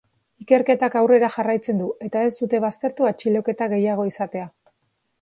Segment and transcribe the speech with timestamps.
[0.43, 4.53] Ikerketak aurrera jarraitzen du, eta ez dute baztertu atxiloketa gehiago izatea.